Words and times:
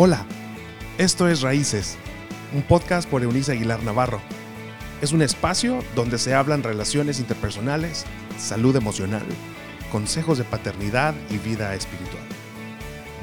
Hola, 0.00 0.24
esto 0.96 1.28
es 1.28 1.40
Raíces, 1.40 1.96
un 2.54 2.62
podcast 2.62 3.10
por 3.10 3.24
Eunice 3.24 3.50
Aguilar 3.50 3.82
Navarro. 3.82 4.20
Es 5.02 5.10
un 5.10 5.22
espacio 5.22 5.82
donde 5.96 6.18
se 6.18 6.34
hablan 6.34 6.62
relaciones 6.62 7.18
interpersonales, 7.18 8.04
salud 8.38 8.76
emocional, 8.76 9.24
consejos 9.90 10.38
de 10.38 10.44
paternidad 10.44 11.16
y 11.30 11.38
vida 11.38 11.74
espiritual. 11.74 12.22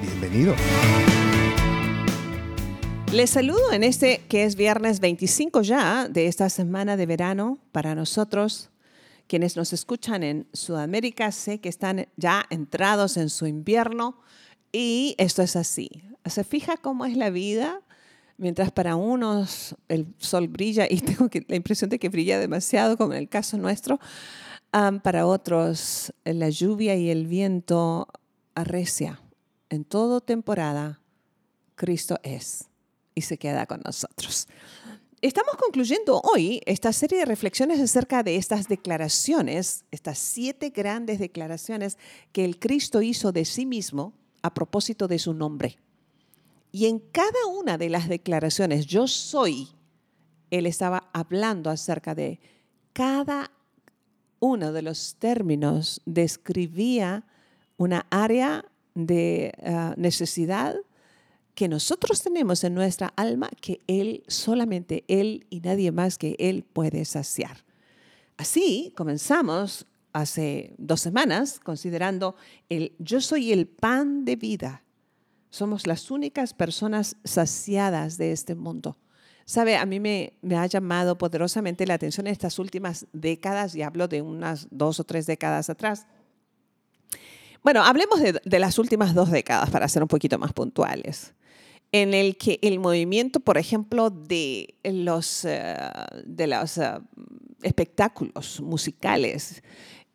Bienvenido. 0.02 0.54
Les 3.14 3.30
saludo 3.30 3.72
en 3.72 3.86
este 3.86 4.24
que 4.28 4.44
es 4.44 4.58
viernes 4.58 5.00
25 5.00 5.62
ya 5.62 6.10
de 6.10 6.28
esta 6.28 6.50
semana 6.50 6.98
de 6.98 7.06
verano 7.06 7.58
para 7.72 7.96
nosotros. 7.96 8.70
Quienes 9.28 9.56
nos 9.56 9.72
escuchan 9.72 10.24
en 10.24 10.46
Sudamérica 10.52 11.32
sé 11.32 11.62
que 11.62 11.70
están 11.70 12.10
ya 12.18 12.46
entrados 12.50 13.16
en 13.16 13.30
su 13.30 13.48
invierno 13.48 14.18
y 14.74 15.16
esto 15.18 15.42
es 15.42 15.56
así. 15.56 15.90
¿Se 16.26 16.44
fija 16.44 16.78
cómo 16.78 17.06
es 17.06 17.18
la 17.18 17.30
vida? 17.30 17.82
Mientras 18.38 18.72
para 18.72 18.96
unos 18.96 19.76
el 19.88 20.08
sol 20.18 20.48
brilla 20.48 20.88
y 20.90 21.00
tengo 21.02 21.30
la 21.48 21.56
impresión 21.56 21.90
de 21.90 22.00
que 22.00 22.10
brilla 22.10 22.40
demasiado, 22.40 22.98
como 22.98 23.14
en 23.14 23.20
el 23.20 23.30
caso 23.30 23.58
nuestro, 23.58 24.00
para 25.04 25.26
otros 25.26 26.14
la 26.26 26.50
lluvia 26.50 26.96
y 26.96 27.10
el 27.10 27.28
viento 27.28 28.08
arrecia. 28.56 29.22
En 29.70 29.86
toda 29.86 30.20
temporada, 30.20 31.00
Cristo 31.76 32.20
es 32.24 32.68
y 33.14 33.22
se 33.22 33.38
queda 33.38 33.66
con 33.66 33.82
nosotros. 33.86 34.48
Estamos 35.22 35.56
concluyendo 35.56 36.22
hoy 36.22 36.62
esta 36.66 36.92
serie 36.92 37.20
de 37.20 37.26
reflexiones 37.26 37.80
acerca 37.80 38.22
de 38.22 38.36
estas 38.36 38.68
declaraciones, 38.68 39.86
estas 39.92 40.20
siete 40.20 40.70
grandes 40.70 41.20
declaraciones 41.20 41.98
que 42.32 42.46
el 42.46 42.60
Cristo 42.60 43.02
hizo 43.02 43.32
de 43.32 43.46
sí 43.46 43.66
mismo 43.66 44.14
a 44.42 44.54
propósito 44.54 45.08
de 45.08 45.18
su 45.18 45.34
nombre. 45.34 45.78
Y 46.76 46.88
en 46.88 47.00
cada 47.00 47.46
una 47.58 47.78
de 47.78 47.88
las 47.88 48.10
declaraciones, 48.10 48.86
yo 48.86 49.08
soy, 49.08 49.70
él 50.52 50.66
estaba 50.66 51.10
hablando 51.14 51.70
acerca 51.70 52.14
de 52.14 52.42
cada 52.92 53.50
uno 54.42 54.74
de 54.74 54.82
los 54.82 55.16
términos, 55.16 56.02
describía 56.06 57.24
una 57.78 58.06
área 58.10 58.66
de 58.94 59.54
ah, 59.64 59.94
necesidad 59.96 60.76
que 61.54 61.70
nosotros 61.70 62.22
tenemos 62.22 62.62
en 62.66 62.76
nuestra 62.76 63.08
alma 63.16 63.50
que 63.62 63.80
Él, 63.88 64.26
solamente 64.28 65.06
Él 65.08 65.48
y 65.50 65.62
nadie 65.62 65.94
más 65.94 66.18
que 66.18 66.36
Él 66.40 66.66
puede 66.66 67.06
saciar. 67.06 67.64
Así 68.36 68.92
comenzamos 68.98 69.88
hace 70.12 70.76
dos 70.78 71.00
semanas 71.00 71.58
considerando 71.58 72.36
el 72.68 72.98
yo 73.00 73.22
soy 73.22 73.54
el 73.54 73.66
pan 73.66 74.26
de 74.26 74.36
vida 74.36 74.85
somos 75.56 75.88
las 75.88 76.12
únicas 76.12 76.54
personas 76.54 77.16
saciadas 77.24 78.18
de 78.18 78.34
este 78.34 78.56
mundo. 78.56 78.98
Sabe, 79.46 79.78
a 79.78 79.86
mí 79.86 80.00
me, 80.00 80.34
ha 80.56 80.66
llamado 80.66 81.18
poderosamente 81.18 81.88
la 81.88 81.94
atención 81.94 82.28
en 82.28 82.34
estas 82.34 82.60
últimas 82.60 83.08
décadas, 83.14 83.74
y 83.76 83.82
hablo 83.82 84.08
de 84.08 84.22
unas 84.22 84.68
dos 84.70 85.00
o 85.00 85.04
tres 85.06 85.28
décadas 85.28 85.70
atrás. 85.70 86.08
Bueno, 87.64 87.84
hablemos 87.84 88.20
de, 88.22 88.60
las 88.60 88.78
últimas 88.80 89.14
dos 89.14 89.32
décadas 89.32 89.70
para 89.70 89.88
ser 89.88 90.02
un 90.02 90.10
poquito 90.10 90.38
más 90.38 90.52
puntuales, 90.52 91.34
en 91.92 92.14
el 92.14 92.38
que 92.38 92.60
el 92.62 92.80
movimiento, 92.80 93.40
por 93.40 93.58
ejemplo, 93.58 94.10
de 94.10 94.76
los, 94.84 95.46
eh, 95.46 95.78
de 96.26 96.48
los 96.48 96.78
eh, 96.78 96.92
espectáculos 97.62 98.60
musicales, 98.60 99.64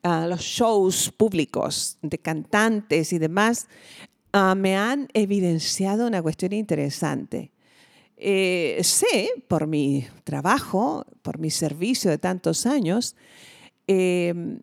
uh, 0.04 0.26
los 0.28 0.42
shows 0.42 1.10
públicos 1.16 1.96
de 2.02 2.18
cantantes 2.18 3.12
y 3.12 3.18
demás, 3.18 3.68
Ah, 4.32 4.54
me 4.54 4.76
han 4.76 5.08
evidenciado 5.12 6.06
una 6.06 6.22
cuestión 6.22 6.52
interesante. 6.52 7.50
Eh, 8.16 8.78
sé 8.82 9.30
por 9.48 9.66
mi 9.66 10.06
trabajo, 10.24 11.04
por 11.22 11.38
mi 11.38 11.50
servicio 11.50 12.10
de 12.10 12.18
tantos 12.18 12.66
años, 12.66 13.16
em, 13.86 14.60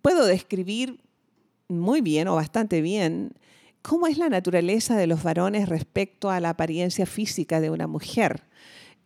puedo 0.00 0.26
describir 0.26 0.98
muy 1.68 2.00
bien 2.00 2.28
o 2.28 2.34
bastante 2.36 2.80
bien 2.80 3.34
cómo 3.82 4.06
es 4.06 4.18
la 4.18 4.28
naturaleza 4.28 4.96
de 4.96 5.06
los 5.06 5.22
varones 5.22 5.68
respecto 5.68 6.30
a 6.30 6.40
la 6.40 6.50
apariencia 6.50 7.06
física 7.06 7.60
de 7.60 7.70
una 7.70 7.86
mujer. 7.86 8.42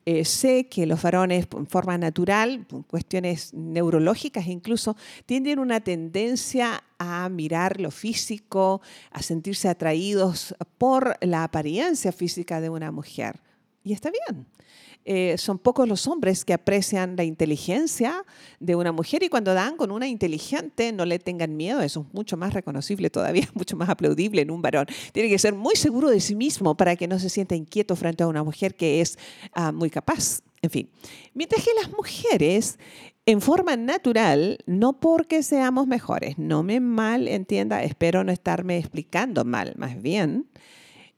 Eh, 0.09 0.25
sé 0.25 0.69
que 0.69 0.87
los 0.87 1.03
varones 1.03 1.49
en 1.53 1.67
forma 1.67 1.99
natural, 1.99 2.65
cuestiones 2.87 3.53
neurológicas 3.53 4.47
incluso, 4.47 4.97
tienen 5.27 5.59
una 5.59 5.81
tendencia 5.81 6.85
a 6.99 7.29
mirar 7.29 7.81
lo 7.81 7.91
físico, 7.91 8.81
a 9.11 9.21
sentirse 9.21 9.69
atraídos 9.69 10.55
por 10.79 11.17
la 11.21 11.43
apariencia 11.43 12.13
física 12.13 12.61
de 12.61 12.71
una 12.71 12.93
mujer. 12.93 13.41
Y 13.83 13.95
está 13.95 14.11
bien. 14.11 14.47
Eh, 15.09 15.39
son 15.39 15.61
pocos 15.61 15.87
los 15.89 16.09
hombres 16.09 16.45
que 16.45 16.53
aprecian 16.53 17.15
la 17.15 17.23
inteligencia 17.23 18.25
de 18.59 18.75
una 18.75 18.91
mujer 18.91 19.23
y 19.23 19.29
cuando 19.29 19.55
dan 19.55 19.77
con 19.77 19.93
una 19.93 20.09
inteligente 20.09 20.91
no 20.91 21.05
le 21.05 21.21
tengan 21.21 21.57
miedo, 21.57 21.81
eso 21.81 22.05
es 22.09 22.13
mucho 22.13 22.37
más 22.37 22.53
reconocible 22.53 23.09
todavía, 23.09 23.49
mucho 23.55 23.77
más 23.77 23.89
aplaudible 23.89 24.43
en 24.43 24.51
un 24.51 24.63
varón. 24.63 24.87
Tiene 25.13 25.29
que 25.29 25.39
ser 25.39 25.55
muy 25.55 25.77
seguro 25.77 26.11
de 26.11 26.21
sí 26.21 26.35
mismo 26.35 26.77
para 26.77 26.97
que 26.97 27.07
no 27.07 27.21
se 27.21 27.31
sienta 27.31 27.55
inquieto 27.55 27.95
frente 27.95 28.25
a 28.25 28.27
una 28.27 28.43
mujer 28.43 28.75
que 28.75 29.01
es 29.01 29.17
ah, 29.53 29.71
muy 29.71 29.91
capaz. 29.91 30.41
En 30.61 30.71
fin, 30.71 30.91
mientras 31.35 31.65
que 31.65 31.71
las 31.81 31.93
mujeres 31.93 32.77
en 33.27 33.41
forma 33.41 33.77
natural, 33.77 34.59
no 34.67 34.99
porque 34.99 35.45
seamos 35.45 35.87
mejores, 35.87 36.37
no 36.37 36.65
me 36.65 36.81
mal 36.81 37.29
entienda, 37.29 37.85
espero 37.85 38.25
no 38.25 38.33
estarme 38.33 38.79
explicando 38.79 39.45
mal, 39.45 39.75
más 39.77 40.03
bien, 40.03 40.49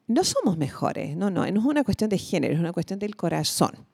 no 0.08 0.24
somos 0.24 0.56
mejores, 0.56 1.16
no, 1.16 1.30
no, 1.30 1.48
no 1.50 1.60
es 1.60 1.66
una 1.66 1.84
cuestión 1.84 2.10
de 2.10 2.18
género, 2.18 2.54
es 2.54 2.60
una 2.60 2.72
cuestión 2.72 2.98
del 2.98 3.14
corazón. 3.14 3.86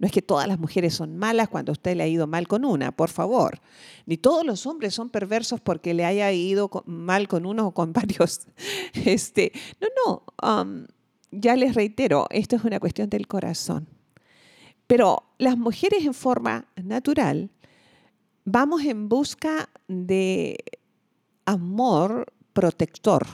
No 0.00 0.06
es 0.06 0.12
que 0.12 0.22
todas 0.22 0.48
las 0.48 0.58
mujeres 0.58 0.94
son 0.94 1.18
malas 1.18 1.48
cuando 1.48 1.72
usted 1.72 1.94
le 1.94 2.02
ha 2.02 2.08
ido 2.08 2.26
mal 2.26 2.48
con 2.48 2.64
una, 2.64 2.90
por 2.90 3.10
favor. 3.10 3.60
Ni 4.06 4.16
todos 4.16 4.46
los 4.46 4.66
hombres 4.66 4.94
son 4.94 5.10
perversos 5.10 5.60
porque 5.60 5.92
le 5.92 6.06
haya 6.06 6.32
ido 6.32 6.70
mal 6.86 7.28
con 7.28 7.44
uno 7.44 7.68
o 7.68 7.72
con 7.72 7.92
varios. 7.94 8.46
Este, 8.94 9.52
no, 9.80 9.88
no, 10.42 10.62
um, 10.62 10.86
ya 11.30 11.54
les 11.54 11.74
reitero, 11.74 12.26
esto 12.30 12.56
es 12.56 12.64
una 12.64 12.80
cuestión 12.80 13.10
del 13.10 13.28
corazón. 13.28 13.88
Pero 14.86 15.22
las 15.38 15.56
mujeres 15.56 16.04
en 16.04 16.14
forma 16.14 16.66
natural 16.82 17.50
vamos 18.44 18.82
en 18.84 19.08
busca 19.08 19.68
de 19.86 20.56
amor 21.44 22.32
protector, 22.52 23.26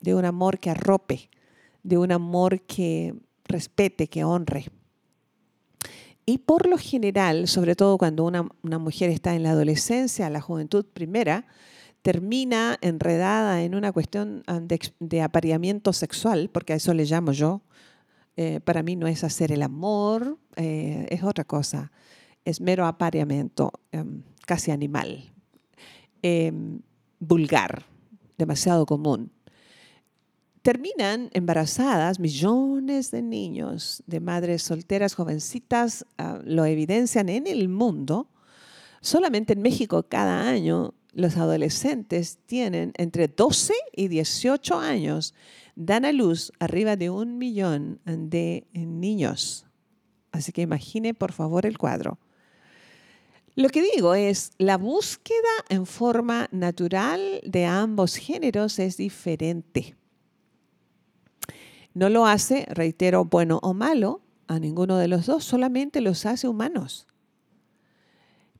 de 0.00 0.14
un 0.14 0.24
amor 0.24 0.58
que 0.58 0.70
arrope, 0.70 1.30
de 1.84 1.98
un 1.98 2.10
amor 2.10 2.62
que 2.62 3.14
respete, 3.44 4.08
que 4.08 4.24
honre. 4.24 4.66
Y 6.26 6.38
por 6.38 6.66
lo 6.66 6.78
general, 6.78 7.46
sobre 7.46 7.76
todo 7.76 7.98
cuando 7.98 8.24
una, 8.24 8.78
mujer 8.78 9.10
está 9.10 9.34
en 9.36 9.42
la 9.42 9.50
adolescencia, 9.50 10.30
la 10.30 10.40
juventud 10.40 10.86
primera, 10.86 11.46
termina 12.02 12.78
enredada 12.80 13.62
en 13.62 13.74
una 13.74 13.92
cuestión 13.92 14.42
ah, 14.46 14.60
de, 14.60 15.22
apareamiento 15.22 15.92
sexual, 15.92 16.48
porque 16.50 16.72
a 16.72 16.76
eso 16.76 16.94
le 16.94 17.04
llamo 17.04 17.32
yo. 17.32 17.62
Eh, 18.36 18.60
para 18.60 18.82
mí 18.82 18.96
no 18.96 19.06
es 19.06 19.22
hacer 19.22 19.52
el 19.52 19.62
amor, 19.62 20.38
eh, 20.56 21.06
es 21.10 21.22
otra 21.22 21.44
cosa. 21.44 21.92
Es 22.44 22.60
mero 22.60 22.86
apareamiento, 22.86 23.70
em, 23.92 24.22
casi 24.46 24.70
animal, 24.70 25.32
em, 26.22 26.80
vulgar, 27.20 27.84
demasiado 28.36 28.86
común 28.86 29.33
terminan 30.64 31.28
embarazadas 31.34 32.18
millones 32.18 33.10
de 33.10 33.20
niños, 33.20 34.02
de 34.06 34.18
madres 34.18 34.62
solteras, 34.62 35.14
jovencitas, 35.14 36.06
ah, 36.16 36.40
lo 36.42 36.64
evidencian 36.64 37.28
en 37.28 37.46
el 37.46 37.68
mundo. 37.68 38.30
Solamente 39.02 39.52
en 39.52 39.60
México 39.60 40.04
cada 40.08 40.48
año 40.48 40.94
los 41.12 41.36
adolescentes 41.36 42.38
tienen 42.46 42.94
entre 42.96 43.28
12 43.28 43.74
y 43.94 44.08
18 44.08 44.78
años, 44.78 45.34
dan 45.76 46.06
a 46.06 46.12
luz 46.12 46.50
arriba 46.58 46.96
de 46.96 47.10
un 47.10 47.36
millón 47.36 48.00
de 48.06 48.66
niños. 48.72 49.66
Así 50.32 50.50
que 50.50 50.62
imagine 50.62 51.12
por 51.12 51.32
favor 51.32 51.66
el 51.66 51.76
cuadro. 51.76 52.18
Lo 53.54 53.68
que 53.68 53.82
digo 53.82 54.14
es, 54.14 54.52
la 54.56 54.78
búsqueda 54.78 55.36
en 55.68 55.84
forma 55.84 56.48
natural 56.52 57.42
de 57.44 57.66
ambos 57.66 58.16
géneros 58.16 58.78
es 58.78 58.96
diferente. 58.96 59.94
No 61.94 62.08
lo 62.08 62.26
hace, 62.26 62.66
reitero, 62.68 63.24
bueno 63.24 63.60
o 63.62 63.72
malo 63.72 64.20
a 64.46 64.58
ninguno 64.58 64.98
de 64.98 65.08
los 65.08 65.26
dos, 65.26 65.44
solamente 65.44 66.00
los 66.00 66.26
hace 66.26 66.48
humanos. 66.48 67.06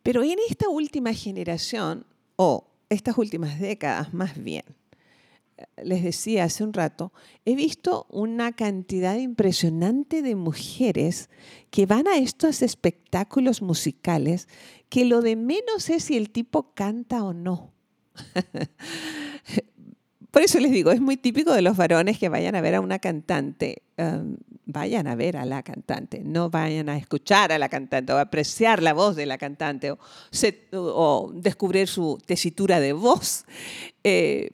Pero 0.02 0.22
en 0.22 0.38
esta 0.48 0.68
última 0.68 1.12
generación, 1.12 2.06
o 2.36 2.68
estas 2.88 3.18
últimas 3.18 3.58
décadas 3.58 4.14
más 4.14 4.42
bien, 4.42 4.64
les 5.82 6.02
decía 6.02 6.44
hace 6.44 6.64
un 6.64 6.72
rato, 6.72 7.12
he 7.44 7.54
visto 7.54 8.06
una 8.10 8.52
cantidad 8.52 9.16
impresionante 9.16 10.22
de 10.22 10.34
mujeres 10.34 11.30
que 11.70 11.86
van 11.86 12.08
a 12.08 12.18
estos 12.18 12.62
espectáculos 12.62 13.62
musicales 13.62 14.48
que 14.88 15.04
lo 15.04 15.22
de 15.22 15.36
menos 15.36 15.90
es 15.90 16.04
si 16.04 16.16
el 16.16 16.30
tipo 16.30 16.74
canta 16.74 17.24
o 17.24 17.32
no. 17.32 17.72
Por 20.34 20.42
eso 20.42 20.58
les 20.58 20.72
digo, 20.72 20.90
es 20.90 21.00
muy 21.00 21.16
típico 21.16 21.52
de 21.52 21.62
los 21.62 21.76
varones 21.76 22.18
que 22.18 22.28
vayan 22.28 22.56
a 22.56 22.60
ver 22.60 22.74
a 22.74 22.80
una 22.80 22.98
cantante. 22.98 23.84
Um, 23.96 24.34
vayan 24.66 25.06
a 25.06 25.14
ver 25.14 25.36
a 25.36 25.44
la 25.44 25.62
cantante, 25.62 26.22
no 26.24 26.50
vayan 26.50 26.88
a 26.88 26.96
escuchar 26.96 27.52
a 27.52 27.58
la 27.58 27.68
cantante 27.68 28.12
o 28.12 28.18
apreciar 28.18 28.82
la 28.82 28.94
voz 28.94 29.14
de 29.14 29.26
la 29.26 29.38
cantante 29.38 29.94
o, 30.72 31.30
descubrir 31.36 31.86
su 31.86 32.18
tesitura 32.26 32.80
de 32.80 32.94
voz. 32.94 33.44
Eh, 34.02 34.50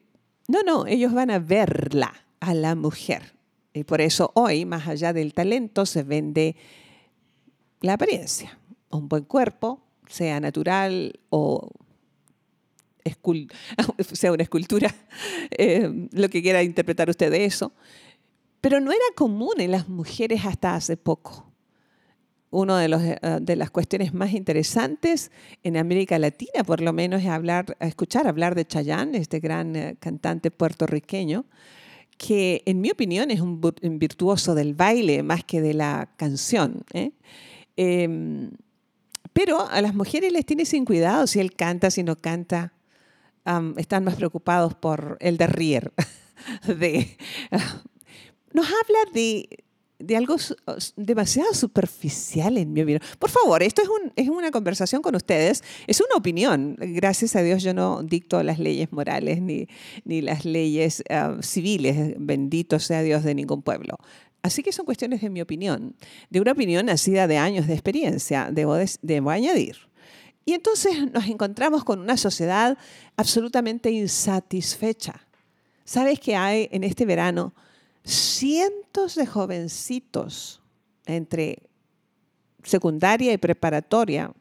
no, 0.49 0.63
no, 0.65 0.87
ellos 0.87 1.15
van 1.15 1.31
a 1.31 1.39
verla, 1.39 2.13
a 2.41 2.53
la 2.53 2.75
mujer. 2.75 3.33
Y 3.73 3.85
por 3.85 4.03
eso 4.03 4.33
hoy, 4.35 4.67
más 4.67 4.87
allá 4.87 5.15
del 5.15 5.33
talento, 5.33 5.87
se 5.87 6.03
vende 6.03 6.57
la 7.81 7.95
apariencia. 7.95 8.59
Un 8.91 9.09
buen 9.09 9.25
cuerpo, 9.25 9.81
sea 10.09 10.41
natural 10.41 11.21
o 11.31 11.71
sea 14.13 14.33
una 14.33 14.43
escultura, 14.43 14.95
eh, 15.51 16.09
lo 16.13 16.29
que 16.29 16.43
quiera 16.43 16.63
interpretar 16.63 17.11
usted 17.11 17.31
de 17.31 17.45
eso. 17.45 17.73
Pero 18.61 18.81
no 18.81 18.93
era 18.93 19.05
común 19.17 19.55
en 19.59 19.71
las 19.71 19.89
mujeres 19.89 20.45
hasta 20.45 20.75
hace 20.75 20.97
poco. 20.97 21.47
Una 22.51 22.81
de, 22.81 23.19
eh, 23.23 23.39
de, 23.41 23.57
las 23.57 23.71
cuestiones 23.71 24.13
más 24.13 24.33
interesantes 24.33 25.31
en 25.63 25.77
América 25.77 26.19
Latina, 26.19 26.65
por 26.67 26.81
lo 26.81 26.93
menos, 26.93 27.23
es 27.23 27.29
hablar, 27.29 27.77
escuchar 27.81 28.27
hablar 28.27 28.55
de 28.55 28.67
Chayanne, 28.67 29.17
este 29.17 29.39
gran 29.39 29.77
eh, 29.77 29.97
cantante 30.01 30.51
puertorriqueño, 30.51 31.47
que 32.19 32.63
en 32.67 32.81
mi 32.81 32.91
opinión 32.91 33.31
es 33.31 33.41
un, 33.41 33.61
virtuoso 33.99 34.55
del 34.55 34.75
baile 34.75 35.23
más 35.23 35.45
que 35.45 35.61
de 35.63 35.75
la 35.75 36.13
canción. 36.17 36.85
Em, 37.77 38.51
pero 39.33 39.69
a 39.71 39.81
las 39.81 39.95
mujeres 39.95 40.33
les 40.33 40.45
tiene 40.45 40.65
sin 40.65 40.85
cuidado 40.85 41.27
si 41.27 41.41
él 41.41 41.55
canta, 41.55 41.91
si 41.91 42.03
no 42.03 42.17
canta. 42.17 42.73
Están 43.77 44.05
más 44.05 44.17
preocupados 44.17 44.75
por 44.75 45.17
el 45.21 45.37
de, 46.67 47.17
nos 48.53 48.67
habla 48.67 49.13
de, 49.13 49.65
de, 49.99 50.17
algo 50.17 50.37
demasiado 50.97 51.55
superficial 51.55 52.59
en 52.59 52.73
mi 52.73 52.83
opinión. 52.83 53.03
Por 53.19 53.31
favor, 53.31 53.63
esto 53.63 53.83
es, 53.83 53.89
un, 53.89 54.13
es, 54.17 54.29
una 54.29 54.51
conversación 54.51 55.03
con 55.03 55.15
ustedes, 55.15 55.63
es 55.87 56.01
una 56.01 56.17
opinión. 56.17 56.77
Gracias 56.79 57.37
a 57.37 57.43
Dios 57.43 57.63
yo 57.63 57.75
no 57.75 58.03
dicto 58.03 58.43
las 58.43 58.59
leyes 58.59 58.93
morales 58.93 59.41
ni, 59.41 59.69
ni 60.05 60.21
las 60.21 60.45
leyes 60.45 61.03
civiles, 61.43 62.15
bendito 62.19 62.79
sea 62.79 63.03
Dios 63.03 63.25
de 63.25 63.35
ningún 63.35 63.63
pueblo. 63.63 63.97
Así 64.43 64.63
que 64.63 64.73
son 64.73 64.87
cuestiones 64.87 65.21
de 65.21 65.29
mi 65.29 65.43
opinión, 65.43 65.95
de 66.31 66.41
una 66.41 66.53
opinión 66.53 66.87
nacida 66.87 67.27
de 67.27 67.37
años 67.37 67.67
de 67.67 67.75
experiencia, 67.75 68.49
debo, 68.51 68.77
debo 69.03 69.31
añadir. 69.31 69.90
Y 70.45 70.55
entonces 70.55 71.11
nos 71.13 71.27
encontramos 71.27 71.85
con 71.85 72.01
una 72.01 72.17
sociedad 72.17 72.77
absolutamente 73.17 73.91
insatisfecha. 73.91 75.27
¿Sabes 75.85 76.21
que 76.21 76.37
hay 76.37 76.69
en 76.73 76.85
este 76.85 77.05
verano 77.05 77.53
cientos 78.05 79.15
de 79.15 79.27
jovencitos 79.27 80.61
entre 81.07 81.71
secundaria 82.63 83.33
y 83.33 83.39
preparatoria, 83.39 84.33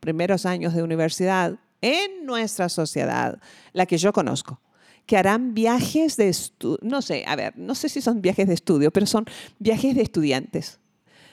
primeros 0.00 0.46
años 0.46 0.74
de 0.74 0.82
universidad, 0.82 1.58
en 1.80 2.26
nuestra 2.26 2.68
sociedad, 2.68 3.40
la 3.72 3.86
que 3.86 3.98
yo 3.98 4.12
conozco, 4.12 4.60
que 5.06 5.16
harán 5.16 5.54
viajes 5.54 6.16
de 6.16 6.28
estudio, 6.28 6.78
no 6.82 7.02
sé, 7.02 7.24
a 7.26 7.36
ver, 7.36 7.56
no 7.56 7.74
sé 7.74 7.88
si 7.88 8.00
son 8.00 8.20
viajes 8.20 8.48
de 8.48 8.54
estudio, 8.54 8.90
pero 8.90 9.06
son 9.06 9.26
viajes 9.58 9.94
de 9.94 10.02
estudiantes, 10.02 10.80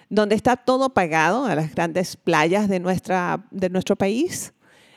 donde 0.09 0.35
está 0.35 0.55
todo 0.55 0.93
pagado 0.93 1.45
a 1.45 1.55
las 1.55 1.73
grandes 1.73 2.15
playas 2.15 2.69
de, 2.69 2.79
nuestra, 2.79 3.45
de 3.51 3.69
nuestro 3.69 3.95
país, 3.95 4.53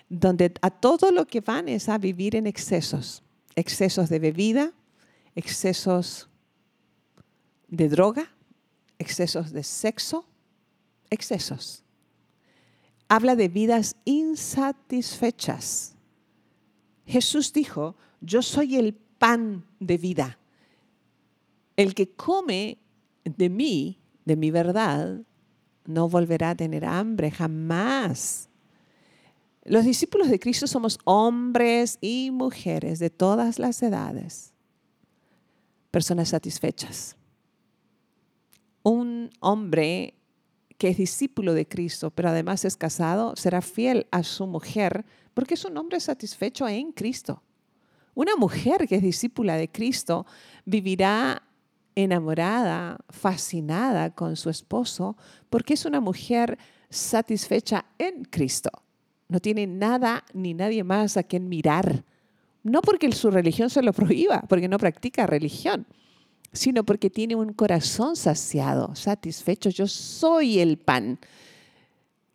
donde 0.09 0.53
a 0.63 0.71
todo 0.71 1.11
lo 1.11 1.27
que 1.27 1.41
van 1.41 1.69
es 1.69 1.89
a 1.89 1.99
vivir 1.99 2.37
en 2.37 2.47
excesos, 2.47 3.23
excesos 3.55 4.09
de 4.09 4.19
bebida, 4.19 4.73
excesos 5.35 6.29
de 7.69 7.89
droga, 7.89 8.31
excesos 8.99 9.53
de 9.53 9.63
sexo, 9.63 10.27
excesos. 11.11 11.85
Habla 13.09 13.37
de 13.37 13.49
vidas 13.49 13.97
insatisfechas. 14.05 15.95
Jesús 17.07 17.53
dijo, 17.53 17.97
yo 18.21 18.43
soy 18.43 18.77
el 18.77 18.95
pan 18.95 19.65
de 19.81 19.97
vida. 19.97 20.39
El 21.77 21.95
que 21.95 22.11
come 22.11 22.79
de 23.25 23.49
mí, 23.49 23.99
de 24.29 24.37
mi 24.37 24.51
verdad, 24.51 25.23
no 25.87 26.09
volverá 26.09 26.51
a 26.51 26.55
tener 26.55 26.85
hambre 26.85 27.31
jamás. 27.31 28.51
Los 29.65 29.85
discípulos 29.85 30.29
de 30.29 30.39
Cristo 30.39 30.67
somos 30.67 30.99
hombres 31.05 31.99
y 32.03 32.31
mujeres 32.31 32.99
de 32.99 33.09
todas 33.09 33.59
las 33.59 33.83
edades, 33.83 34.53
personas 35.91 36.29
satisfechas. 36.29 37.17
Un 38.83 39.31
hombre 39.41 40.15
que 40.77 40.91
es 40.91 40.99
discípulo 40.99 41.55
de 41.55 41.67
Cristo, 41.67 42.11
pero 42.11 42.29
además 42.29 42.67
es 42.67 42.77
casado, 42.77 43.35
será 43.35 43.63
fiel 43.63 44.07
a 44.11 44.23
su 44.23 44.47
mujer 44.47 45.07
porque 45.33 45.55
es 45.55 45.65
un 45.65 45.77
hombre 45.79 46.01
satisfecho 46.01 46.69
en 46.69 46.93
Cristo. 46.93 47.43
Una 48.15 48.37
mujer 48.37 48.87
que 48.87 48.97
es 48.97 49.03
discípula 49.03 49.57
de 49.57 49.71
Cristo 49.71 50.27
vivirá 50.67 51.48
enamorada, 51.99 52.99
fascinada 53.09 54.11
con 54.15 54.37
su 54.37 54.51
esposo, 54.51 55.17
porque 55.51 55.75
es 55.75 55.85
una 55.85 56.01
mujer 56.01 56.59
satisfecha 56.89 57.85
en 57.99 58.25
Cristo. 58.25 58.71
No 59.29 59.41
tiene 59.41 59.67
nada 59.67 60.25
ni 60.33 60.55
nadie 60.55 60.85
más 60.85 61.17
a 61.17 61.23
quien 61.23 61.49
mirar. 61.49 62.05
No 62.63 62.83
porque 62.83 63.11
su 63.13 63.31
religión 63.31 63.69
se 63.69 63.83
lo 63.83 63.93
prohíba, 63.93 64.43
porque 64.49 64.69
no 64.69 64.79
practica 64.79 65.27
religión, 65.27 65.87
sino 66.53 66.85
porque 66.85 67.11
tiene 67.11 67.35
un 67.35 67.53
corazón 67.53 68.17
saciado, 68.17 68.95
satisfecho. 68.95 69.69
Yo 69.71 69.87
soy 69.87 70.61
el 70.61 70.79
pan. 70.79 71.19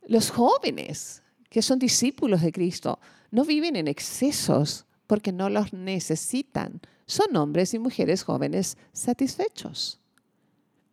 Los 0.07 0.29
jóvenes 0.29 1.23
que 1.49 1.61
son 1.61 1.79
discípulos 1.79 2.41
de 2.41 2.51
Cristo 2.51 2.99
no 3.31 3.45
viven 3.45 3.75
en 3.75 3.87
excesos, 3.87 4.85
porque 5.07 5.31
no 5.31 5.49
los 5.49 5.73
necesitan. 5.73 6.81
Son 7.13 7.35
hombres 7.35 7.75
y 7.75 7.77
mujeres 7.77 8.23
jóvenes 8.23 8.75
satisfechos. 8.91 9.99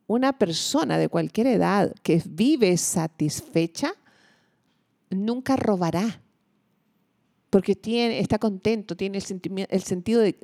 Una 0.07 0.35
persona 0.39 0.99
de 0.99 1.09
cualquier 1.09 1.47
edad 1.47 1.95
que 2.03 2.23
vive 2.29 2.77
satisfecha 2.77 3.95
nunca 5.09 5.57
robará, 5.57 6.21
porque 7.49 7.75
tiene, 7.75 8.21
está 8.21 8.39
contento, 8.39 8.95
tiene 8.99 9.17
el, 9.17 9.83
sentido 9.83 10.21
de, 10.21 10.37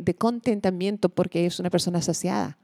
de 0.00 0.14
contentamiento 0.14 1.08
porque 1.08 1.46
es 1.46 1.58
una 1.58 1.68
persona 1.68 2.00
saciada. 2.00 2.56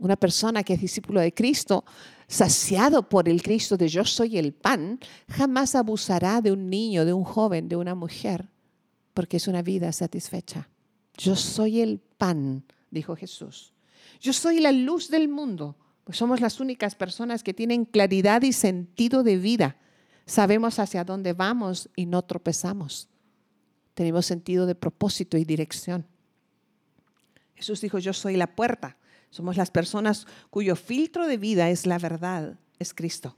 Una 0.00 0.16
persona 0.16 0.64
que 0.64 0.74
es 0.74 0.80
discípulo 0.80 1.20
de 1.20 1.32
Cristo, 1.32 1.84
saciado 2.26 3.08
por 3.08 3.28
el 3.28 3.40
Cristo 3.40 3.76
de 3.76 3.86
yo 3.86 4.04
soy 4.04 4.36
el 4.36 4.52
pan, 4.52 4.98
jamás 5.28 5.76
abusará 5.76 6.40
de 6.40 6.50
un 6.50 6.68
niño, 6.68 7.04
de 7.04 7.12
un 7.12 7.22
joven, 7.22 7.68
de 7.68 7.76
una 7.76 7.94
mujer 7.94 8.48
porque 9.14 9.36
es 9.36 9.46
una 9.46 9.62
vida 9.62 9.92
satisfecha. 9.92 10.68
Yo 11.18 11.36
soy 11.36 11.80
el 11.80 11.98
pan, 11.98 12.64
dijo 12.90 13.16
Jesús. 13.16 13.74
Yo 14.20 14.32
soy 14.32 14.60
la 14.60 14.72
luz 14.72 15.10
del 15.10 15.28
mundo, 15.28 15.76
pues 16.04 16.16
somos 16.16 16.40
las 16.40 16.60
únicas 16.60 16.94
personas 16.94 17.42
que 17.42 17.52
tienen 17.52 17.84
claridad 17.84 18.42
y 18.42 18.52
sentido 18.52 19.22
de 19.22 19.36
vida. 19.36 19.76
Sabemos 20.24 20.78
hacia 20.78 21.04
dónde 21.04 21.32
vamos 21.34 21.90
y 21.96 22.06
no 22.06 22.22
tropezamos. 22.22 23.08
Tenemos 23.94 24.26
sentido 24.26 24.64
de 24.64 24.74
propósito 24.74 25.36
y 25.36 25.44
dirección. 25.44 26.06
Jesús 27.56 27.80
dijo, 27.80 27.98
yo 27.98 28.12
soy 28.12 28.36
la 28.36 28.54
puerta. 28.54 28.96
Somos 29.30 29.56
las 29.56 29.70
personas 29.70 30.26
cuyo 30.48 30.76
filtro 30.76 31.26
de 31.26 31.36
vida 31.36 31.68
es 31.68 31.84
la 31.84 31.98
verdad, 31.98 32.58
es 32.78 32.94
Cristo 32.94 33.36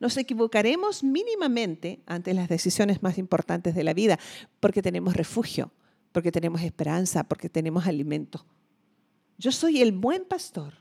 nos 0.00 0.16
equivocaremos 0.16 1.02
mínimamente 1.02 2.00
ante 2.06 2.34
las 2.34 2.48
decisiones 2.48 3.02
más 3.02 3.18
importantes 3.18 3.74
de 3.74 3.84
la 3.84 3.94
vida, 3.94 4.18
porque 4.60 4.82
tenemos 4.82 5.14
refugio, 5.14 5.72
porque 6.18 6.32
tenemos 6.32 6.62
esperanza, 6.62 7.22
porque 7.22 7.48
tenemos 7.48 7.86
alimento. 7.86 8.44
Yo 9.38 9.52
soy 9.52 9.80
el 9.80 9.92
buen 9.92 10.24
pastor. 10.24 10.74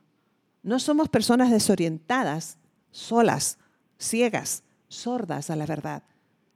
No 0.63 0.79
somos 0.79 1.09
personas 1.09 1.51
desorientadas, 1.51 2.57
solas, 2.89 3.59
ciegas, 3.99 4.63
sordas 4.87 5.51
a 5.51 5.55
la 5.55 5.67
verdad. 5.67 6.01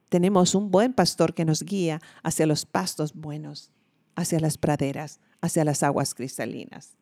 Tenemos 0.09 0.55
un 0.55 0.71
buen 0.71 0.93
pastor 0.93 1.35
que 1.35 1.45
nos 1.45 1.61
guía 1.61 2.01
hacia 2.23 2.47
los 2.47 2.65
pastos 2.65 3.13
buenos, 3.13 3.69
hacia 4.15 4.39
las 4.39 4.57
praderas, 4.57 5.19
hacia 5.41 5.63
las 5.63 5.83
aguas 5.83 6.15
cristalinas. 6.15 6.95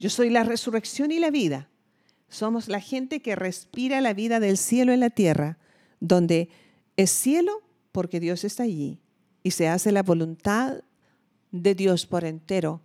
Yo 0.00 0.10
soy 0.10 0.30
la 0.30 0.42
resurrección 0.42 1.12
y 1.12 1.20
la 1.20 1.30
vida. 1.30 1.68
Somos 2.28 2.66
la 2.66 2.80
gente 2.80 3.22
que 3.22 3.36
respira 3.36 4.00
la 4.00 4.14
vida 4.14 4.40
del 4.40 4.58
cielo 4.58 4.92
en 4.92 4.98
la 4.98 5.10
tierra, 5.10 5.58
donde 6.00 6.48
es 6.96 7.12
cielo 7.12 7.62
porque 7.92 8.18
Dios 8.18 8.42
está 8.42 8.64
allí 8.64 8.98
y 9.48 9.52
se 9.52 9.68
hace 9.68 9.92
la 9.92 10.02
voluntad 10.02 10.82
de 11.50 11.74
Dios 11.74 12.06
por 12.06 12.24
entero 12.24 12.82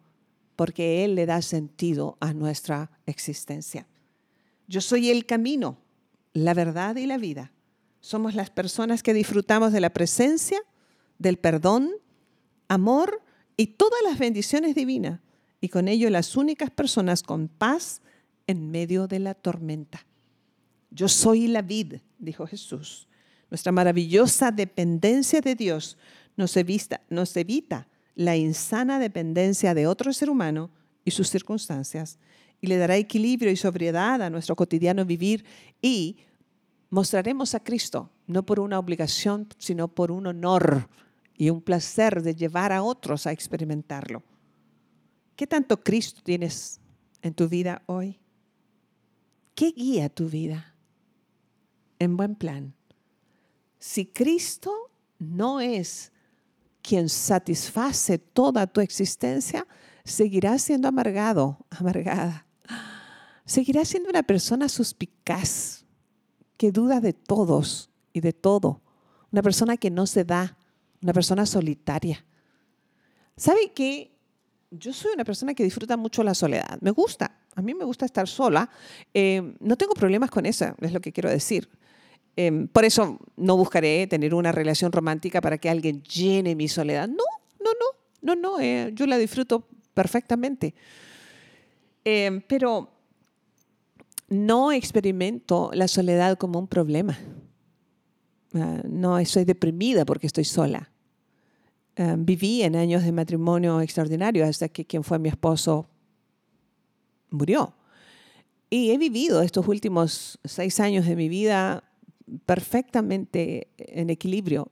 porque 0.56 1.04
Él 1.04 1.16
le 1.16 1.26
da 1.26 1.42
sentido 1.42 2.18
a 2.20 2.34
nuestra 2.34 2.92
existencia. 3.06 3.88
Yo 4.68 4.82
soy 4.82 5.10
el 5.10 5.26
camino, 5.26 5.78
la 6.34 6.54
verdad 6.54 6.96
y 6.96 7.06
la 7.06 7.18
vida. 7.18 7.52
Somos 8.02 8.36
las 8.36 8.50
personas 8.50 9.04
que 9.04 9.14
disfrutamos 9.14 9.72
de 9.72 9.82
la 9.82 9.92
presencia, 9.92 10.62
del 11.18 11.38
perdón, 11.38 11.92
amor 12.68 13.22
y 13.58 13.68
todas 13.68 14.00
las 14.04 14.20
bendiciones 14.20 14.76
divinas, 14.76 15.22
y 15.62 15.70
con 15.70 15.88
ello 15.88 16.10
las 16.10 16.36
únicas 16.36 16.70
personas 16.70 17.24
con 17.24 17.48
paz 17.48 18.02
en 18.48 18.70
medio 18.72 19.08
de 19.08 19.20
la 19.20 19.34
tormenta. 19.34 20.06
Yo 20.92 21.08
soy 21.08 21.48
la 21.48 21.62
vid, 21.62 21.96
dijo 22.20 22.46
Jesús. 22.46 23.08
Nuestra 23.50 23.72
maravillosa 23.72 24.52
dependencia 24.52 25.40
de 25.40 25.56
Dios 25.56 25.98
nos 26.36 26.58
evita, 26.58 27.02
nos 27.10 27.36
evita 27.38 27.88
la 28.16 28.36
insana 28.36 29.00
dependencia 29.00 29.74
de 29.74 29.88
otro 29.88 30.14
ser 30.14 30.30
humano 30.30 30.70
y 31.04 31.12
sus 31.12 31.30
circunstancias 31.30 32.20
y 32.62 32.68
le 32.68 32.78
dará 32.78 32.96
equilibrio 32.96 33.52
y 33.52 33.58
sobriedad 33.58 34.22
a 34.22 34.30
nuestro 34.30 34.56
cotidiano 34.56 35.04
vivir 35.04 35.44
y 35.82 36.18
mostraremos 36.90 37.56
a 37.56 37.60
Cristo, 37.62 38.10
no 38.26 38.46
por 38.46 38.60
una 38.60 38.80
obligación, 38.80 39.50
sino 39.58 39.90
por 39.90 40.12
un 40.12 40.28
honor 40.28 40.88
y 41.36 41.50
un 41.50 41.62
placer 41.62 42.22
de 42.22 42.36
llevar 42.36 42.72
a 42.72 42.84
otros 42.84 43.28
a 43.28 43.34
experimentarlo. 43.34 44.24
¿Qué 45.36 45.46
tanto 45.46 45.84
Cristo 45.84 46.22
tienes 46.24 46.80
en 47.22 47.34
tu 47.34 47.50
vida 47.50 47.82
hoy? 47.88 48.20
¿Qué 49.56 49.72
guía 49.72 50.08
tu 50.08 50.30
vida? 50.30 50.76
En 52.00 52.16
buen 52.16 52.36
plan. 52.36 52.74
Si 53.78 54.06
Cristo 54.06 54.72
no 55.20 55.60
es 55.60 56.13
quien 56.84 57.10
satisface 57.10 58.20
toda 58.20 58.68
tu 58.68 58.82
existencia, 58.82 59.66
seguirás 60.04 60.62
siendo 60.62 60.88
amargado, 60.88 61.66
amargada. 61.70 62.46
Seguirás 63.46 63.88
siendo 63.88 64.10
una 64.10 64.24
persona 64.24 64.70
suspicaz, 64.70 65.86
que 66.58 66.72
duda 66.72 67.00
de 67.00 67.14
todos 67.14 67.90
y 68.12 68.20
de 68.20 68.34
todo. 68.34 68.82
Una 69.32 69.42
persona 69.42 69.78
que 69.78 69.90
no 69.90 70.06
se 70.06 70.24
da, 70.24 70.58
una 71.02 71.14
persona 71.14 71.46
solitaria. 71.46 72.24
¿Sabe 73.36 73.72
qué? 73.74 74.12
Yo 74.70 74.94
soy 74.94 75.14
una 75.14 75.24
persona 75.24 75.54
que 75.54 75.64
disfruta 75.64 75.98
mucho 75.98 76.24
la 76.24 76.34
soledad. 76.34 76.78
Me 76.82 76.92
gusta, 76.92 77.40
a 77.56 77.62
mí 77.62 77.74
me 77.74 77.86
gusta 77.86 78.06
estar 78.06 78.28
sola. 78.28 78.70
Eh, 79.14 79.56
no 79.60 79.78
tengo 79.78 79.94
problemas 79.94 80.30
con 80.30 80.46
eso, 80.46 80.76
es 80.80 80.92
lo 80.92 81.00
que 81.00 81.12
quiero 81.12 81.30
decir. 81.30 81.70
Em, 82.36 82.68
por 82.68 82.84
eso 82.84 83.20
no 83.38 83.58
buscaré 83.58 84.08
tener 84.08 84.34
una 84.34 84.52
relación 84.52 84.92
romántica 84.92 85.40
para 85.40 85.58
que 85.58 85.70
alguien 85.70 86.02
llene 86.04 86.56
mi 86.56 86.68
soledad. 86.68 87.08
No, 87.08 87.24
no, 87.60 87.72
no, 87.80 88.36
no, 88.36 88.42
no, 88.42 88.60
eh, 88.60 88.92
yo 88.94 89.06
la 89.06 89.18
disfruto 89.18 89.68
perfectamente. 89.94 90.74
Em, 92.04 92.42
pero 92.42 92.90
no 94.30 94.72
experimento 94.72 95.70
la 95.74 95.88
soledad 95.88 96.38
como 96.38 96.60
un 96.60 96.68
problema. 96.68 97.18
Ah, 98.56 98.82
no 98.88 99.20
estoy 99.20 99.46
deprimida 99.46 100.06
porque 100.06 100.28
estoy 100.28 100.44
sola. 100.44 100.92
Ah, 101.96 102.16
viví 102.18 102.64
en 102.64 102.76
años 102.76 103.04
de 103.04 103.12
matrimonio 103.12 103.80
extraordinario 103.82 104.46
hasta 104.46 104.70
que 104.70 104.86
quien 104.86 105.04
fue 105.04 105.20
mi 105.20 105.30
esposo 105.30 105.88
murió. 107.30 107.74
Y 108.70 108.92
he 108.92 108.98
vivido 108.98 109.44
estos 109.44 109.68
últimos 109.68 110.40
seis 110.44 110.80
años 110.80 111.06
de 111.06 111.16
mi 111.16 111.30
vida 111.30 111.84
perfectamente 112.46 113.68
en 113.78 114.10
equilibrio, 114.10 114.72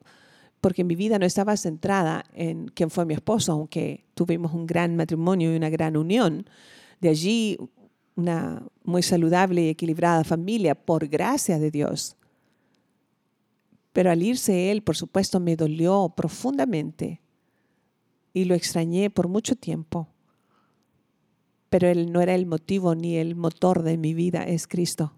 porque 0.59 0.83
mi 0.83 0.95
vida 0.95 1.17
no 1.19 1.25
estaba 1.25 1.57
centrada 1.57 2.23
en 2.33 2.67
quién 2.67 2.89
fue 2.89 3.05
mi 3.05 3.13
esposo, 3.13 3.51
aunque 3.51 4.05
tuvimos 4.13 4.53
un 4.53 4.67
gran 4.67 4.95
matrimonio 4.95 5.51
y 5.51 5.57
una 5.57 5.69
gran 5.69 5.97
unión. 5.97 6.45
De 6.99 7.09
allí 7.09 7.57
una 8.15 8.63
muy 8.83 9.03
saludable 9.03 9.63
y 9.63 9.69
equilibrada 9.69 10.23
familia, 10.23 10.75
por 10.75 11.07
gracia 11.07 11.59
de 11.59 11.71
Dios. 11.71 12.17
Pero 13.93 14.11
al 14.11 14.23
irse 14.23 14.71
él, 14.71 14.83
por 14.83 14.95
supuesto, 14.95 15.39
me 15.39 15.55
dolió 15.55 16.13
profundamente 16.15 17.21
y 18.33 18.45
lo 18.45 18.55
extrañé 18.55 19.09
por 19.09 19.27
mucho 19.27 19.55
tiempo. 19.55 20.07
Pero 21.69 21.87
él 21.87 22.11
no 22.11 22.21
era 22.21 22.35
el 22.35 22.45
motivo 22.45 22.95
ni 22.95 23.17
el 23.17 23.35
motor 23.35 23.83
de 23.83 23.97
mi 23.97 24.13
vida, 24.13 24.43
es 24.43 24.67
Cristo. 24.67 25.13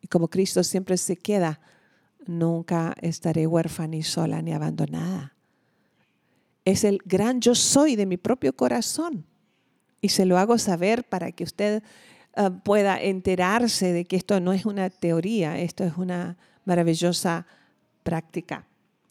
Y 0.00 0.08
como 0.08 0.28
Cristo 0.28 0.62
siempre 0.62 0.96
se 0.96 1.16
queda 1.16 1.60
nunca 2.28 2.94
estaré 3.00 3.46
huérfana 3.46 3.88
ni 3.88 4.02
sola 4.02 4.42
ni 4.42 4.52
abandonada. 4.52 5.34
Es 6.64 6.84
el 6.84 6.98
gran 7.04 7.40
yo 7.40 7.54
soy 7.54 7.96
de 7.96 8.06
mi 8.06 8.16
propio 8.16 8.54
corazón. 8.54 9.24
Y 10.00 10.10
se 10.10 10.26
lo 10.26 10.38
hago 10.38 10.58
saber 10.58 11.04
para 11.04 11.32
que 11.32 11.44
usted 11.44 11.82
ah, 12.34 12.50
pueda 12.50 13.00
enterarse 13.00 13.92
de 13.92 14.04
que 14.04 14.16
esto 14.16 14.40
no 14.40 14.52
es 14.52 14.66
una 14.66 14.90
teoría, 14.90 15.58
esto 15.58 15.84
es 15.84 15.96
una 15.96 16.36
maravillosa 16.64 17.46
práctica. 18.02 18.66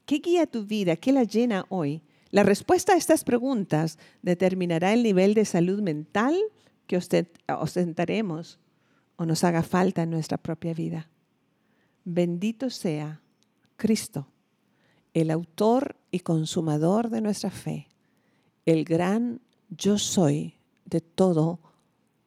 ¿Qué 0.05 0.19
guía 0.19 0.45
tu 0.45 0.65
vida? 0.65 0.95
¿Qué 0.95 1.12
la 1.12 1.24
llena 1.24 1.65
hoy? 1.69 2.01
La 2.31 2.43
respuesta 2.43 2.93
a 2.93 2.98
estas 2.98 3.24
preguntas 3.24 3.98
determinará 4.22 4.93
el 4.93 5.03
nivel 5.03 5.34
de 5.34 5.45
salud 5.45 5.81
mental 5.81 6.38
que 6.86 6.98
ostentaremos 6.98 8.60
o 9.15 9.25
nos 9.25 9.43
haga 9.43 9.63
falta 9.63 10.03
en 10.03 10.10
nuestra 10.10 10.38
propia 10.38 10.74
vida. 10.74 11.07
Bendito 12.07 12.69
sea 12.69 13.19
Cristo, 13.77 14.27
el 15.15 15.31
autor 15.31 15.95
y 16.12 16.19
consumador 16.19 17.09
de 17.09 17.19
nuestra 17.19 17.50
fe, 17.50 17.88
el 18.67 18.85
gran 18.85 19.41
yo 19.69 19.97
soy 19.97 20.53
de 20.85 21.01
todo 21.01 21.59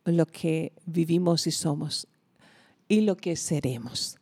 lo 0.05 0.27
que 0.27 0.73
vivimos 0.85 1.47
y 1.47 1.53
somos 1.53 2.09
y 2.89 3.03
lo 3.03 3.17
que 3.17 3.37
seremos. 3.37 4.17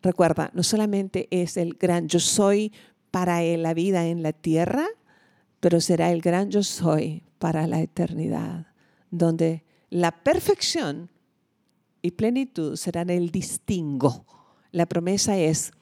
Recuerda, 0.00 0.50
no 0.54 0.62
solamente 0.62 1.28
es 1.30 1.58
el 1.58 1.74
gran 1.74 2.08
yo 2.08 2.18
soy 2.18 2.72
para 3.10 3.42
la 3.42 3.74
vida 3.74 4.06
en 4.06 4.22
la 4.22 4.32
tierra, 4.32 4.86
pero 5.60 5.82
será 5.82 6.10
el 6.10 6.22
gran 6.22 6.50
yo 6.50 6.62
soy 6.62 7.22
para 7.38 7.66
la 7.66 7.82
eternidad, 7.82 8.66
donde 9.10 9.62
la 9.90 10.24
perfección 10.24 11.10
y 12.00 12.12
plenitud 12.12 12.76
serán 12.76 13.10
el 13.10 13.30
distingo 13.30 14.24
la 14.72 14.86
promesa 14.86 15.38
es 15.38 15.72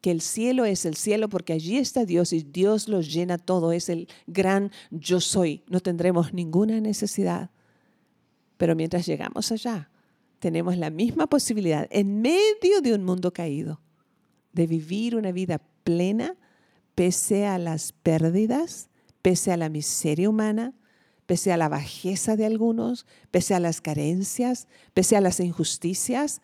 que 0.00 0.10
el 0.10 0.22
cielo 0.22 0.64
es 0.64 0.86
el 0.86 0.96
cielo 0.96 1.28
porque 1.28 1.52
allí 1.52 1.76
está 1.76 2.06
Dios 2.06 2.32
y 2.32 2.42
Dios 2.42 2.88
lo 2.88 3.02
llena 3.02 3.36
todo, 3.36 3.72
es 3.72 3.90
el 3.90 4.08
gran 4.26 4.72
yo 4.90 5.20
soy. 5.20 5.62
No 5.68 5.80
tendremos 5.80 6.32
ninguna 6.32 6.80
necesidad. 6.80 7.50
Pero 8.56 8.74
mientras 8.74 9.06
llegamos 9.06 9.52
allá, 9.52 9.90
tenemos 10.38 10.76
la 10.78 10.90
misma 10.90 11.26
posibilidad 11.26 11.86
en 11.90 12.22
medio 12.22 12.80
de 12.82 12.94
un 12.94 13.04
mundo 13.04 13.32
caído 13.32 13.80
de 14.52 14.66
vivir 14.66 15.16
una 15.16 15.32
vida 15.32 15.60
plena 15.84 16.34
pese 16.94 17.46
a 17.46 17.58
las 17.58 17.92
pérdidas, 17.92 18.88
pese 19.22 19.52
a 19.52 19.56
la 19.56 19.68
miseria 19.68 20.30
humana, 20.30 20.74
pese 21.26 21.52
a 21.52 21.56
la 21.56 21.68
bajeza 21.68 22.36
de 22.36 22.46
algunos, 22.46 23.06
pese 23.30 23.54
a 23.54 23.60
las 23.60 23.80
carencias, 23.80 24.66
pese 24.94 25.16
a 25.16 25.20
las 25.20 25.40
injusticias, 25.40 26.40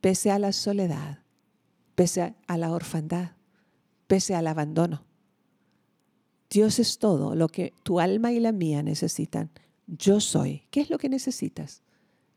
pese 0.00 0.30
a 0.32 0.38
la 0.38 0.52
soledad 0.52 1.20
pese 1.98 2.36
a 2.46 2.56
la 2.56 2.70
orfandad, 2.70 3.32
pese 4.06 4.36
al 4.36 4.46
abandono. 4.46 5.02
Dios 6.48 6.78
es 6.78 7.00
todo 7.00 7.34
lo 7.34 7.48
que 7.48 7.72
tu 7.82 7.98
alma 7.98 8.30
y 8.30 8.38
la 8.38 8.52
mía 8.52 8.84
necesitan. 8.84 9.50
Yo 9.88 10.20
soy. 10.20 10.62
¿Qué 10.70 10.80
es 10.80 10.90
lo 10.90 10.98
que 10.98 11.08
necesitas? 11.08 11.82